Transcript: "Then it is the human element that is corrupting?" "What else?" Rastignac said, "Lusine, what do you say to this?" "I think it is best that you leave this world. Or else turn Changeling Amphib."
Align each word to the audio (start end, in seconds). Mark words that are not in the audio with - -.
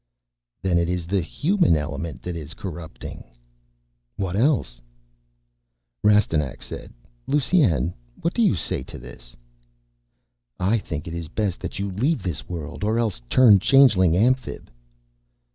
"Then 0.63 0.79
it 0.79 0.89
is 0.89 1.05
the 1.05 1.21
human 1.21 1.75
element 1.75 2.23
that 2.23 2.35
is 2.35 2.55
corrupting?" 2.55 3.23
"What 4.15 4.35
else?" 4.35 4.81
Rastignac 6.03 6.63
said, 6.63 6.91
"Lusine, 7.27 7.93
what 8.19 8.33
do 8.33 8.41
you 8.41 8.55
say 8.55 8.81
to 8.81 8.97
this?" 8.97 9.35
"I 10.59 10.79
think 10.79 11.07
it 11.07 11.13
is 11.13 11.27
best 11.27 11.59
that 11.59 11.77
you 11.77 11.91
leave 11.91 12.23
this 12.23 12.49
world. 12.49 12.83
Or 12.83 12.97
else 12.97 13.21
turn 13.29 13.59
Changeling 13.59 14.17
Amphib." 14.17 14.71